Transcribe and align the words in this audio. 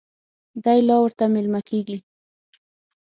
دی 0.63 0.79
لا 0.87 0.95
ورته 1.01 1.23
مېلمه 1.33 1.61
کېږي. 1.69 1.97